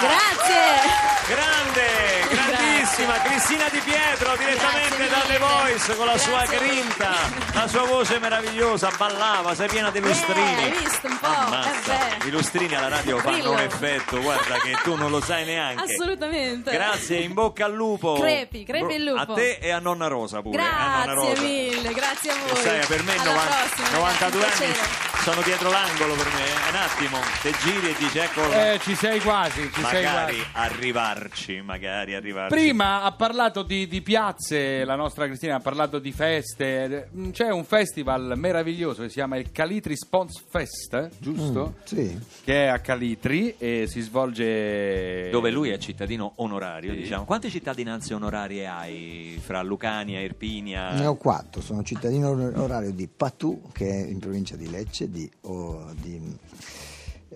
Grazie. 0.00 1.10
Grande, 1.26 1.86
grandissima 2.28 3.14
Cristina 3.22 3.68
Di 3.70 3.78
Pietro 3.80 4.36
direttamente 4.36 4.96
Grazie 4.96 5.08
da 5.08 5.20
The 5.26 5.38
mille. 5.38 5.38
Voice 5.38 5.96
con 5.96 6.06
la 6.06 6.18
sua 6.18 6.44
Grazie 6.44 6.58
grinta, 6.58 7.10
la 7.54 7.66
sua 7.68 7.82
voce 7.84 8.18
meravigliosa, 8.18 8.90
ballava, 8.96 9.54
sei 9.54 9.68
piena 9.68 9.90
di 9.90 10.00
lustrini. 10.00 10.58
Eh, 10.58 10.64
hai 10.64 10.70
visto 10.70 11.06
un 11.06 11.18
po'? 11.18 11.26
Ammazza, 11.26 11.94
Eh 11.94 12.16
beh. 12.20 12.26
i 12.26 12.30
lustrini 12.30 12.74
alla 12.74 12.88
radio 12.88 13.18
fanno 13.18 13.34
Brillo. 13.36 13.50
un 13.52 13.58
effetto, 13.60 14.20
guarda 14.20 14.54
che 14.58 14.76
tu 14.82 14.94
non 14.96 15.10
lo 15.10 15.20
sai 15.20 15.44
neanche. 15.44 15.92
Assolutamente. 15.92 16.70
Grazie, 16.70 17.18
in 17.20 17.32
bocca 17.32 17.64
al 17.64 17.72
lupo. 17.74 18.14
Crepi, 18.20 18.64
crepi 18.64 18.94
il 18.94 19.04
lupo. 19.04 19.32
A 19.32 19.34
te 19.34 19.58
e 19.60 19.70
a 19.70 19.78
nonna 19.80 20.06
Rosa 20.08 20.40
pure. 20.42 20.60
a 20.62 21.04
nonna 21.04 21.14
Grazie 21.14 21.14
Rosa. 21.30 21.42
mille, 21.42 21.92
grazie 21.94 22.30
a 22.30 22.34
voi. 22.46 22.62
sai, 22.62 22.86
per 22.86 23.02
me 23.04 23.12
Alla 23.16 23.22
90 23.32 23.46
prossima, 23.56 23.88
ragazzi, 23.88 23.92
92 23.92 24.38
un 24.38 24.44
anni 24.44 24.54
piacere. 24.72 25.11
Sono 25.22 25.40
dietro 25.42 25.70
l'angolo 25.70 26.14
per 26.14 26.26
me. 26.26 26.50
Un 26.70 26.76
attimo, 26.76 27.18
te 27.42 27.52
giri 27.62 27.90
e 27.90 27.94
dici 27.96 28.18
ecco 28.18 28.50
Eh, 28.52 28.78
ci 28.80 28.94
sei 28.96 29.20
quasi, 29.20 29.70
ci 29.72 29.82
sei 29.84 30.02
magari 30.04 30.34
quasi. 30.36 30.48
arrivarci, 30.54 31.60
magari 31.60 32.14
arrivarci. 32.14 32.54
Prima 32.56 33.02
ha 33.02 33.12
parlato 33.12 33.62
di, 33.62 33.86
di 33.86 34.02
piazze, 34.02 34.84
la 34.84 34.96
nostra 34.96 35.26
Cristina 35.26 35.56
ha 35.56 35.60
parlato 35.60 35.98
di 36.00 36.10
feste. 36.10 37.08
Mm, 37.16 37.30
C'è 37.30 37.50
un 37.50 37.64
festival 37.64 38.32
meraviglioso 38.36 39.02
che 39.02 39.08
si 39.08 39.14
chiama 39.14 39.36
il 39.36 39.52
Calitri 39.52 39.96
Spons 39.96 40.42
Fest, 40.50 41.10
giusto? 41.18 41.74
Sì. 41.84 42.18
Che 42.44 42.64
è 42.64 42.66
a 42.66 42.80
Calitri 42.80 43.54
e 43.58 43.84
si 43.86 44.00
svolge. 44.00 45.30
Dove 45.30 45.50
lui 45.50 45.70
è 45.70 45.78
cittadino 45.78 46.32
onorario, 46.36 46.94
diciamo. 46.94 47.24
Quante 47.24 47.48
cittadinanze 47.48 48.12
onorarie 48.14 48.66
hai 48.66 49.40
fra 49.40 49.62
Lucania, 49.62 50.18
Irpinia? 50.20 50.90
Ne 50.94 51.06
ho 51.06 51.14
quattro, 51.14 51.60
sono 51.60 51.82
cittadino 51.84 52.30
or- 52.30 52.52
orario 52.56 52.90
di 52.90 53.06
Patù, 53.06 53.62
che 53.72 53.88
è 53.88 54.06
in 54.08 54.18
provincia 54.18 54.56
di 54.56 54.68
Lecce, 54.68 55.10
di, 55.12 55.30
o- 55.42 55.92
di, 56.00 56.20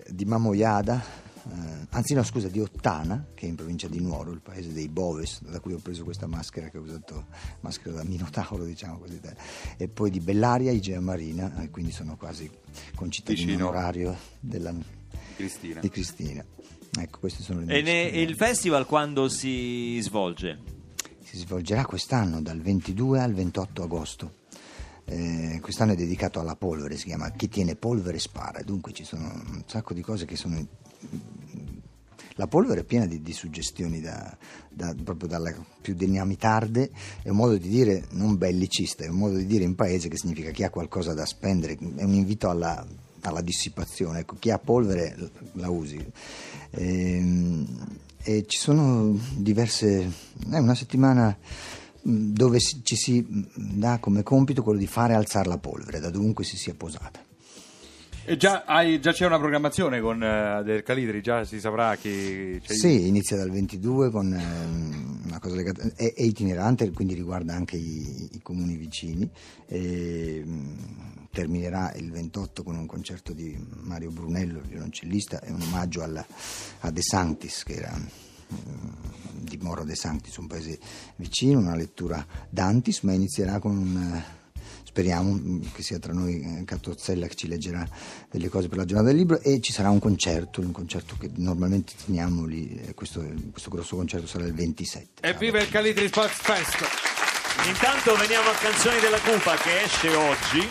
di 0.09 0.25
Mamoiada, 0.25 1.01
eh, 1.49 1.85
anzi 1.91 2.13
no 2.15 2.23
scusa, 2.23 2.47
di 2.49 2.59
Ottana, 2.59 3.27
che 3.35 3.45
è 3.45 3.49
in 3.49 3.55
provincia 3.55 3.87
di 3.87 4.01
Nuoro, 4.01 4.31
il 4.31 4.41
paese 4.41 4.73
dei 4.73 4.87
Boves, 4.89 5.43
da 5.43 5.59
cui 5.59 5.73
ho 5.73 5.77
preso 5.79 6.03
questa 6.03 6.25
maschera 6.27 6.69
che 6.69 6.77
ho 6.79 6.81
usato, 6.81 7.27
maschera 7.61 7.95
da 7.97 8.03
Minotauro 8.03 8.65
diciamo 8.65 8.97
così, 8.97 9.19
e 9.77 9.87
poi 9.87 10.09
di 10.09 10.19
Bellaria, 10.19 10.71
Igea 10.71 10.99
Marina, 10.99 11.61
e 11.61 11.69
quindi 11.69 11.91
sono 11.91 12.17
quasi 12.17 12.49
concittadino 12.95 13.45
Vicino. 13.45 13.67
onorario 13.69 14.17
della, 14.39 14.73
Cristina. 15.35 15.79
di 15.79 15.89
Cristina. 15.89 16.43
Ecco, 16.99 17.19
queste 17.19 17.43
sono 17.43 17.59
le 17.59 17.65
mie 17.65 17.77
E 17.77 17.81
ne- 17.83 18.21
il 18.21 18.35
festival 18.35 18.85
quando 18.87 19.29
si 19.29 19.99
svolge? 20.01 20.57
Si 21.21 21.37
svolgerà 21.37 21.85
quest'anno 21.85 22.41
dal 22.41 22.59
22 22.59 23.19
al 23.19 23.33
28 23.33 23.83
agosto. 23.83 24.33
Eh, 25.09 25.59
quest'anno 25.61 25.93
è 25.93 25.95
dedicato 25.95 26.41
alla 26.41 26.57
polvere, 26.57 26.97
si 26.97 27.05
chiama 27.05 27.31
Chi 27.31 27.47
tiene 27.47 27.75
polvere 27.75 28.19
spara. 28.19 28.61
Dunque 28.61 28.91
ci 28.91 29.05
sono 29.05 29.23
un 29.23 29.63
sacco 29.65 29.93
di 29.93 30.01
cose 30.01 30.25
che 30.25 30.35
sono. 30.35 30.65
La 32.35 32.47
polvere 32.47 32.81
è 32.81 32.83
piena 32.83 33.05
di, 33.05 33.21
di 33.21 33.33
suggestioni 33.33 34.01
da, 34.01 34.37
da- 34.69 34.93
proprio 35.01 35.29
dalla 35.29 35.53
più 35.81 35.95
dinamitarde, 35.95 36.91
è 37.23 37.29
un 37.29 37.37
modo 37.37 37.57
di 37.57 37.69
dire 37.69 38.03
non 38.11 38.37
bellicista, 38.37 39.05
è 39.05 39.07
un 39.07 39.15
modo 39.15 39.37
di 39.37 39.45
dire 39.45 39.63
in 39.63 39.75
paese 39.75 40.09
che 40.09 40.17
significa 40.17 40.51
chi 40.51 40.63
ha 40.63 40.69
qualcosa 40.69 41.13
da 41.13 41.25
spendere, 41.25 41.77
è 41.95 42.03
un 42.03 42.13
invito 42.13 42.49
alla, 42.49 42.85
alla 43.21 43.41
dissipazione, 43.41 44.19
ecco, 44.19 44.35
chi 44.37 44.51
ha 44.51 44.59
polvere 44.59 45.15
la 45.53 45.69
usi. 45.69 46.05
Ehm, 46.71 47.65
e 48.21 48.45
ci 48.45 48.59
sono 48.59 49.17
diverse, 49.37 50.11
è 50.49 50.57
una 50.57 50.75
settimana 50.75 51.35
dove 52.09 52.59
ci 52.59 52.95
si 52.95 53.19
mh, 53.21 53.41
dà 53.79 53.97
come 53.99 54.23
compito 54.23 54.63
quello 54.63 54.79
di 54.79 54.87
fare 54.87 55.13
alzare 55.13 55.49
la 55.49 55.57
polvere 55.57 55.99
da 55.99 56.09
dovunque 56.09 56.43
si 56.45 56.55
sia 56.57 56.73
posata. 56.73 57.23
E 58.29 58.35
già, 58.35 58.63
hai- 58.65 58.99
già 58.99 59.13
c'è 59.13 59.25
una 59.25 59.37
programmazione 59.39 60.01
con 60.01 60.21
eh, 60.21 60.61
del 60.65 60.83
Calitri, 60.83 61.21
già 61.21 61.45
si 61.45 61.59
saprà 61.61 61.95
chi. 61.95 62.59
c'è- 62.61 62.73
Sì, 62.73 63.07
inizia 63.07 63.37
dal 63.37 63.49
22 63.51 64.09
con 64.09 64.33
ehm, 64.33 65.21
una 65.27 65.39
cosa 65.39 65.55
legata, 65.55 65.81
è, 65.95 66.13
è 66.13 66.21
itinerante, 66.23 66.91
quindi 66.91 67.13
riguarda 67.13 67.53
anche 67.53 67.77
i, 67.77 68.29
i 68.33 68.41
comuni 68.41 68.75
vicini. 68.75 69.29
E, 69.65 70.43
mh, 70.45 71.27
terminerà 71.31 71.93
il 71.93 72.11
28 72.11 72.63
con 72.63 72.75
un 72.75 72.85
concerto 72.85 73.31
di 73.31 73.57
Mario 73.83 74.11
Brunello, 74.11 74.59
violoncellista, 74.67 75.39
e 75.41 75.51
un 75.51 75.61
omaggio 75.61 76.03
alla- 76.03 76.25
a 76.81 76.91
De 76.91 77.01
Sanctis, 77.01 77.63
che 77.63 77.75
era 77.75 77.97
di 78.47 79.57
Moro 79.61 79.83
De 79.83 79.95
Sanctis, 79.95 80.35
un 80.37 80.47
paese 80.47 80.79
vicino, 81.17 81.59
una 81.59 81.75
lettura 81.75 82.25
d'Antis, 82.49 83.01
ma 83.01 83.13
inizierà 83.13 83.59
con 83.59 83.77
un... 83.77 83.97
eh, 84.15 84.35
Speriamo 84.83 85.59
che 85.73 85.83
sia 85.83 85.99
tra 85.99 86.11
noi 86.11 86.41
eh, 86.41 86.63
Cattozzella 86.65 87.27
che 87.27 87.35
ci 87.35 87.47
leggerà 87.47 87.87
delle 88.31 88.49
cose 88.49 88.67
per 88.67 88.79
la 88.79 88.85
giornata 88.85 89.09
del 89.09 89.17
libro 89.17 89.39
e 89.41 89.61
ci 89.61 89.71
sarà 89.71 89.91
un 89.91 89.99
concerto, 89.99 90.59
un 90.59 90.71
concerto 90.71 91.15
che 91.19 91.29
normalmente 91.35 91.93
teniamo 92.03 92.45
lì, 92.45 92.81
eh, 92.83 92.95
questo, 92.95 93.23
questo 93.51 93.69
grosso 93.69 93.95
concerto 93.95 94.25
sarà 94.25 94.45
il 94.45 94.53
27. 94.55 95.21
Evviva 95.27 95.61
il 95.61 95.69
Calitri 95.69 96.07
Sports 96.07 96.39
Fest! 96.41 96.77
Intanto 97.67 98.15
veniamo 98.15 98.49
a 98.49 98.53
Canzoni 98.53 98.99
della 98.99 99.19
Cupa 99.19 99.55
che 99.57 99.83
esce 99.83 100.09
oggi. 100.15 100.67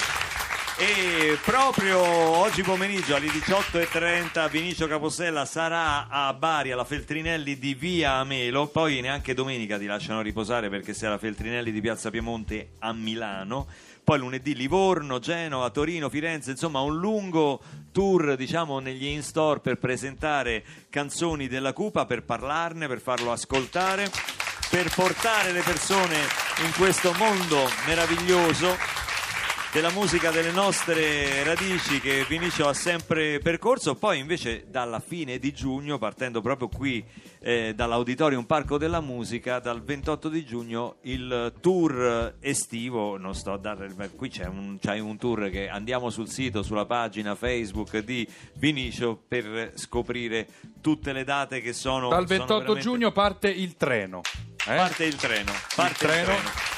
E 0.78 1.38
proprio 1.42 1.98
oggi 1.98 2.62
pomeriggio 2.62 3.16
alle 3.16 3.28
18.30 3.28 4.50
Vinicio 4.50 4.86
Capossella 4.86 5.46
sarà 5.46 6.06
a 6.08 6.34
Bari 6.34 6.70
alla 6.70 6.84
Feltrinelli 6.84 7.58
di 7.58 7.72
Via 7.72 8.16
Amelo, 8.16 8.66
poi 8.66 9.00
neanche 9.00 9.32
domenica 9.32 9.78
ti 9.78 9.86
lasciano 9.86 10.20
riposare 10.20 10.68
perché 10.68 10.92
sei 10.92 11.08
alla 11.08 11.16
Feltrinelli 11.16 11.72
di 11.72 11.80
Piazza 11.80 12.10
Piemonte 12.10 12.72
a 12.80 12.92
Milano, 12.92 13.66
poi 14.04 14.18
lunedì 14.18 14.54
Livorno, 14.54 15.18
Genova, 15.18 15.70
Torino, 15.70 16.10
Firenze, 16.10 16.50
insomma 16.50 16.80
un 16.80 16.98
lungo 16.98 17.58
tour 17.90 18.36
diciamo 18.36 18.78
negli 18.78 19.06
in-store 19.06 19.60
per 19.60 19.78
presentare 19.78 20.62
canzoni 20.90 21.48
della 21.48 21.72
Cupa, 21.72 22.04
per 22.04 22.22
parlarne, 22.22 22.86
per 22.86 23.00
farlo 23.00 23.32
ascoltare, 23.32 24.10
per 24.68 24.92
portare 24.94 25.52
le 25.52 25.62
persone 25.62 26.16
in 26.66 26.72
questo 26.76 27.14
mondo 27.14 27.66
meraviglioso 27.86 28.95
della 29.76 29.90
musica 29.90 30.30
delle 30.30 30.52
nostre 30.52 31.44
radici 31.44 32.00
che 32.00 32.24
Vinicio 32.26 32.66
ha 32.66 32.72
sempre 32.72 33.40
percorso, 33.40 33.94
poi 33.94 34.18
invece 34.18 34.64
dalla 34.70 35.00
fine 35.00 35.38
di 35.38 35.52
giugno, 35.52 35.98
partendo 35.98 36.40
proprio 36.40 36.68
qui 36.68 37.04
eh, 37.40 37.74
dall'Auditorium 37.74 38.44
Parco 38.44 38.78
della 38.78 39.02
Musica, 39.02 39.58
dal 39.58 39.84
28 39.84 40.30
di 40.30 40.46
giugno 40.46 40.96
il 41.02 41.52
tour 41.60 42.36
estivo, 42.40 43.18
non 43.18 43.34
sto 43.34 43.52
a 43.52 43.58
dare, 43.58 43.94
qui 44.16 44.30
c'è 44.30 44.46
un, 44.46 44.78
c'hai 44.80 44.98
un 44.98 45.18
tour 45.18 45.50
che 45.50 45.68
andiamo 45.68 46.08
sul 46.08 46.30
sito, 46.30 46.62
sulla 46.62 46.86
pagina 46.86 47.34
Facebook 47.34 47.98
di 47.98 48.26
Vinicio 48.54 49.22
per 49.28 49.72
scoprire 49.74 50.46
tutte 50.80 51.12
le 51.12 51.24
date 51.24 51.60
che 51.60 51.74
sono... 51.74 52.08
Dal 52.08 52.26
sono 52.26 52.38
28 52.38 52.54
veramente- 52.60 52.80
giugno 52.80 53.12
parte 53.12 53.50
il 53.50 53.76
treno. 53.76 54.22
eh? 54.66 54.74
Parte 54.74 55.04
il 55.04 55.16
treno. 55.16 55.52
Parte 55.74 56.04
il 56.06 56.10
treno. 56.10 56.24
treno. 56.24 56.75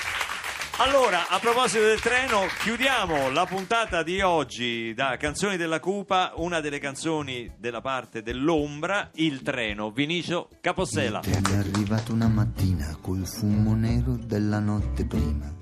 Allora, 0.80 1.28
a 1.28 1.40
proposito 1.40 1.82
del 1.82 1.98
treno, 1.98 2.46
chiudiamo 2.62 3.30
la 3.30 3.44
puntata 3.46 4.04
di 4.04 4.20
oggi 4.20 4.94
da 4.94 5.16
Canzoni 5.16 5.56
della 5.56 5.80
Cupa, 5.80 6.34
una 6.36 6.60
delle 6.60 6.78
canzoni 6.78 7.52
della 7.58 7.80
parte 7.80 8.22
dell'ombra, 8.22 9.10
Il 9.14 9.42
treno, 9.42 9.90
Vinicio 9.90 10.48
Capossela. 10.60 11.22
Il 11.24 11.40
treno 11.40 11.48
è 11.48 11.66
arrivato 11.66 12.12
una 12.12 12.28
mattina 12.28 12.96
col 13.00 13.26
fumo 13.26 13.74
nero 13.74 14.16
della 14.16 14.60
notte 14.60 15.04
prima. 15.04 15.52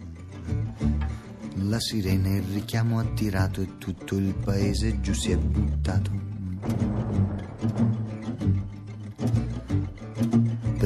La 1.62 1.80
sirena 1.80 2.28
e 2.28 2.36
il 2.36 2.52
richiamo 2.52 2.98
ha 2.98 3.04
tirato 3.14 3.62
e 3.62 3.78
tutto 3.78 4.16
il 4.16 4.34
paese 4.34 5.00
giù 5.00 5.14
si 5.14 5.30
è 5.30 5.36
buttato. 5.38 6.10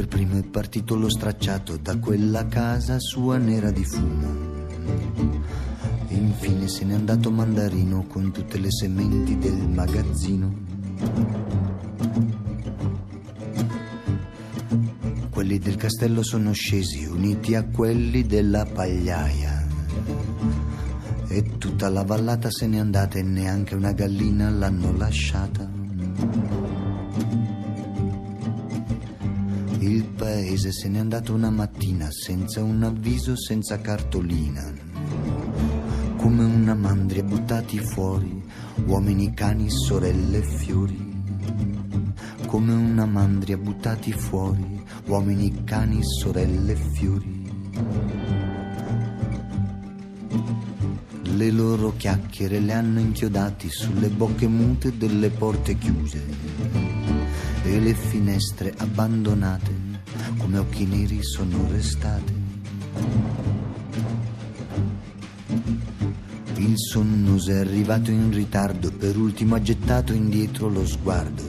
Per 0.00 0.08
primo 0.08 0.38
è 0.38 0.42
partito 0.42 0.96
lo 0.96 1.10
stracciato 1.10 1.76
da 1.76 1.98
quella 1.98 2.46
casa 2.46 2.98
sua 2.98 3.36
nera 3.36 3.70
di 3.70 3.84
fumo. 3.84 4.66
E 6.08 6.14
infine 6.14 6.68
se 6.68 6.86
n'è 6.86 6.94
andato 6.94 7.30
Mandarino 7.30 8.06
con 8.06 8.32
tutte 8.32 8.56
le 8.56 8.70
sementi 8.70 9.36
del 9.36 9.68
magazzino. 9.68 10.54
Quelli 15.28 15.58
del 15.58 15.76
castello 15.76 16.22
sono 16.22 16.52
scesi 16.52 17.04
uniti 17.04 17.54
a 17.54 17.66
quelli 17.66 18.24
della 18.24 18.64
pagliaia. 18.64 19.66
E 21.28 21.58
tutta 21.58 21.90
la 21.90 22.04
vallata 22.04 22.50
se 22.50 22.66
n'è 22.66 22.78
andata 22.78 23.18
e 23.18 23.22
neanche 23.22 23.74
una 23.74 23.92
gallina 23.92 24.48
l'hanno 24.48 24.96
lasciata. 24.96 26.59
Il 29.90 30.04
paese 30.04 30.70
se 30.70 30.88
n'è 30.88 31.00
andato 31.00 31.34
una 31.34 31.50
mattina 31.50 32.12
senza 32.12 32.62
un 32.62 32.84
avviso, 32.84 33.36
senza 33.36 33.80
cartolina. 33.80 34.72
Come 36.16 36.44
una 36.44 36.76
mandria 36.76 37.24
buttati 37.24 37.80
fuori, 37.80 38.40
uomini, 38.86 39.34
cani, 39.34 39.68
sorelle 39.68 40.38
e 40.38 40.42
fiori. 40.42 41.22
Come 42.46 42.72
una 42.72 43.04
mandria 43.04 43.56
buttati 43.56 44.12
fuori, 44.12 44.80
uomini, 45.06 45.64
cani, 45.64 45.98
sorelle 46.04 46.72
e 46.72 46.76
fiori. 46.92 47.52
Le 51.24 51.50
loro 51.50 51.94
chiacchiere 51.96 52.60
le 52.60 52.74
hanno 52.74 53.00
inchiodati 53.00 53.68
sulle 53.68 54.08
bocche 54.08 54.46
mute 54.46 54.96
delle 54.96 55.30
porte 55.30 55.76
chiuse 55.76 56.22
e 57.64 57.80
le 57.80 57.94
finestre 57.94 58.72
abbandonate 58.76 59.79
come 60.40 60.58
occhi 60.58 60.86
neri 60.86 61.22
sono 61.22 61.68
restate. 61.70 62.32
Il 66.56 66.74
sonnoso 66.76 67.50
è 67.50 67.58
arrivato 67.58 68.10
in 68.10 68.32
ritardo, 68.32 68.90
per 68.90 69.16
ultimo 69.16 69.54
ha 69.54 69.62
gettato 69.62 70.12
indietro 70.12 70.68
lo 70.68 70.86
sguardo. 70.86 71.42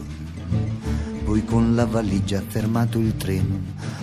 Poi 1.24 1.44
con 1.46 1.74
la 1.74 1.86
valigia 1.86 2.40
ha 2.40 2.44
fermato 2.46 3.00
il 3.00 3.16
treno, 3.16 3.60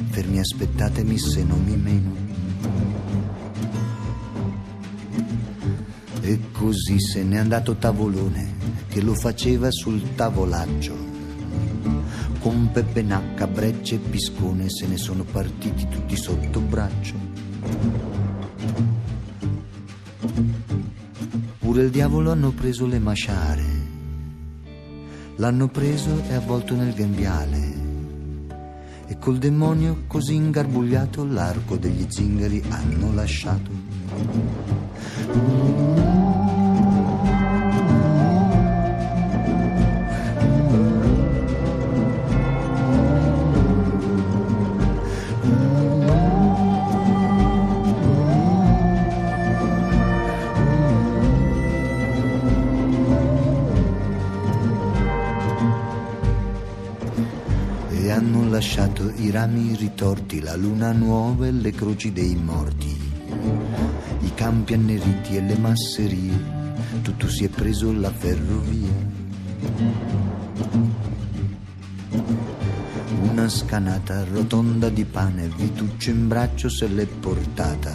fermi 0.09 0.39
aspettatemi 0.39 1.19
se 1.19 1.45
non 1.45 1.63
mi 1.63 1.77
meno. 1.77 2.17
E 6.21 6.41
così 6.53 6.99
se 7.01 7.23
n'è 7.23 7.37
andato 7.37 7.77
Tavolone, 7.77 8.55
che 8.89 9.01
lo 9.01 9.15
faceva 9.15 9.71
sul 9.71 10.15
tavolaggio. 10.15 11.08
Con 12.49 12.71
Peppe 12.73 13.03
Nacca, 13.03 13.47
Breccia 13.47 13.97
e 13.97 13.99
Piscone 13.99 14.71
se 14.71 14.87
ne 14.87 14.97
sono 14.97 15.23
partiti 15.23 15.87
tutti 15.87 16.17
sotto 16.17 16.61
braccio. 16.61 17.15
Pure 21.59 21.83
il 21.83 21.91
diavolo 21.91 22.33
hanno 22.33 22.53
preso 22.53 22.87
le 22.87 22.99
masciare. 22.99 23.65
L'hanno 25.37 25.69
preso 25.69 26.23
e 26.27 26.33
avvolto 26.33 26.75
nel 26.75 26.95
grembiale. 26.95 27.75
E 29.09 29.19
col 29.19 29.37
demonio 29.37 30.05
così 30.07 30.35
ingarbugliato 30.35 31.27
l'arco 31.27 31.77
degli 31.77 32.07
zingari 32.09 32.65
hanno 32.71 33.13
lasciato. 33.13 33.71
I 59.19 59.31
rami 59.31 59.75
ritorti, 59.75 60.41
la 60.41 60.55
luna 60.55 60.93
nuova 60.93 61.47
e 61.47 61.51
le 61.51 61.73
croci 61.73 62.13
dei 62.13 62.37
morti, 62.37 62.97
i 64.21 64.35
campi 64.35 64.75
anneriti 64.75 65.37
e 65.37 65.41
le 65.41 65.57
masserie, 65.59 66.41
tutto 67.03 67.29
si 67.29 67.45
è 67.45 67.49
preso 67.49 67.93
la 67.93 68.13
ferrovia. 68.13 69.17
Una 73.23 73.49
scanata 73.49 74.25
rotonda 74.25 74.89
di 74.89 75.05
pane, 75.05 75.49
Vituccio 75.49 76.11
in 76.11 76.29
braccio 76.29 76.69
se 76.69 76.87
l'è 76.87 77.07
portata, 77.07 77.95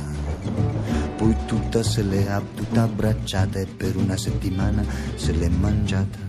poi 1.16 1.36
tutta 1.46 1.84
se 1.84 2.04
l'è 2.04 2.42
tutta 2.54 2.84
abbracciata 2.84 3.60
e 3.60 3.66
per 3.66 3.96
una 3.96 4.18
settimana 4.18 4.84
se 5.16 5.32
l'è 5.32 5.48
mangiata 5.48 6.23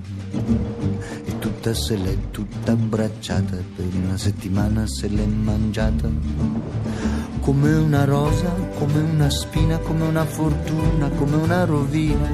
e 1.25 1.39
tutta 1.39 1.75
se 1.75 1.97
l'è 1.97 2.17
tutta 2.31 2.73
abbracciata 2.73 3.57
per 3.77 3.87
una 4.05 4.17
settimana 4.17 4.87
se 4.87 5.09
l'è 5.09 5.25
mangiata 5.25 6.09
come 7.45 7.75
una 7.75 8.05
rosa, 8.05 8.55
come 8.79 9.01
una 9.01 9.29
spina, 9.29 9.77
come 9.77 10.05
una 10.05 10.25
fortuna, 10.25 11.11
come 11.11 11.37
una 11.37 11.67
rovina. 11.67 12.27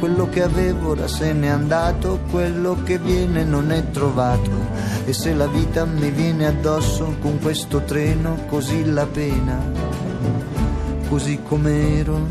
Quello 0.00 0.28
che 0.28 0.42
avevo 0.42 0.90
ora 0.90 1.06
se 1.06 1.32
n'è 1.32 1.46
andato, 1.46 2.18
quello 2.28 2.82
che 2.82 2.98
viene 2.98 3.44
non 3.44 3.70
è 3.70 3.88
trovato. 3.90 4.50
E 5.04 5.12
se 5.12 5.32
la 5.32 5.46
vita 5.46 5.84
mi 5.84 6.10
viene 6.10 6.46
addosso 6.46 7.14
con 7.20 7.38
questo 7.38 7.82
treno, 7.82 8.46
così 8.48 8.84
la 8.84 9.06
pena, 9.06 9.62
così 11.08 11.38
com'ero, 11.40 12.26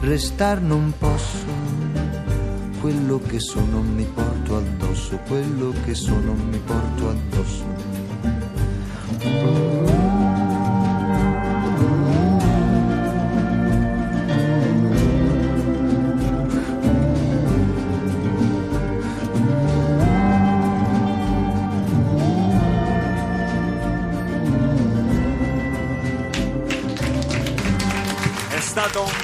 restar 0.00 0.60
non 0.60 0.92
posso. 0.98 1.63
Quello 2.84 3.18
che 3.18 3.40
sono 3.40 3.80
mi 3.80 4.04
porto 4.04 4.58
addosso, 4.58 5.18
quello 5.26 5.72
che 5.86 5.94
sono 5.94 6.34
mi 6.34 6.58
porto 6.58 7.08
addosso. 7.08 7.64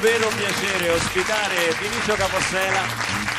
Vero 0.00 0.28
piacere 0.28 0.88
ospitare 0.90 1.74
Vinicio 1.78 2.14
Capossela 2.14 2.80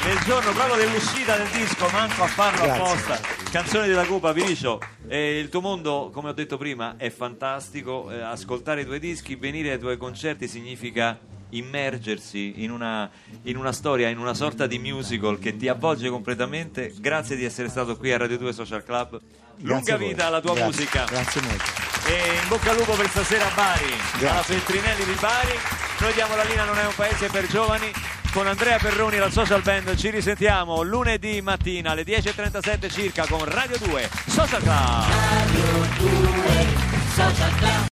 nel 0.06 0.20
giorno 0.26 0.52
proprio 0.52 0.76
dell'uscita 0.76 1.36
del 1.38 1.48
disco, 1.50 1.88
manco 1.92 2.24
a 2.24 2.28
farlo 2.28 2.64
Grazie. 2.64 2.82
apposta. 2.82 3.20
Canzoni 3.52 3.88
della 3.88 4.06
Cupa, 4.06 4.32
Vinicio, 4.32 4.80
eh, 5.08 5.38
il 5.38 5.50
tuo 5.50 5.62
mondo, 5.62 6.10
come 6.12 6.30
ho 6.30 6.34
detto 6.34 6.58
prima, 6.58 6.96
è 6.98 7.12
fantastico. 7.12 8.10
Eh, 8.10 8.20
ascoltare 8.20 8.82
i 8.82 8.86
tuoi 8.86 9.00
dischi, 9.00 9.36
venire 9.36 9.74
ai 9.74 9.80
tuoi 9.80 9.98
concerti 9.98 10.48
significa 10.48 11.20
immergersi 11.50 12.64
in 12.64 12.72
una, 12.72 13.10
in 13.44 13.58
una 13.58 13.72
storia, 13.72 14.10
in 14.10 14.18
una 14.18 14.34
sorta 14.34 14.66
di 14.66 14.80
musical 14.80 15.38
che 15.38 15.56
ti 15.56 15.68
avvolge 15.68 16.10
completamente. 16.10 16.94
Grazie 16.98 17.36
di 17.36 17.46
essere 17.46 17.70
stato 17.70 17.96
qui 17.96 18.12
a 18.12 18.18
Radio 18.18 18.40
2 18.40 18.54
Social 18.54 18.84
Club. 18.84 19.20
Lunga 19.58 19.98
vita 19.98 20.26
alla 20.28 20.42
tua 20.42 20.54
Grazie, 20.54 20.66
musica. 20.66 21.06
Grazie 21.06 21.42
molto. 21.42 21.91
E 22.12 22.40
in 22.42 22.48
bocca 22.50 22.72
al 22.72 22.76
lupo 22.76 22.92
per 22.92 23.08
stasera 23.10 23.46
a 23.46 23.52
Bari, 23.56 23.88
Grazie. 23.88 24.28
alla 24.28 24.44
Feltrinelli 24.44 25.06
di 25.06 25.16
Bari. 25.18 25.58
Noi 26.00 26.14
diamo 26.14 26.36
la 26.36 26.44
linea 26.44 26.66
Non 26.66 26.78
è 26.78 26.86
un 26.86 26.94
paese 26.94 27.28
per 27.28 27.48
giovani 27.48 27.90
con 28.34 28.48
Andrea 28.48 28.78
Perroni 28.78 29.16
la 29.18 29.30
Social 29.30 29.62
Band. 29.62 29.96
Ci 29.96 30.10
risentiamo 30.10 30.82
lunedì 30.82 31.42
mattina 31.42 31.92
alle 31.92 32.04
10.37 32.04 32.92
circa 32.92 33.26
con 33.28 33.46
Radio 33.46 33.78
2 33.78 34.10
Social 34.28 34.62
Club. 34.62 35.06
Radio 35.40 35.64
2 36.00 36.68
Social 37.16 37.56
Club. 37.56 37.90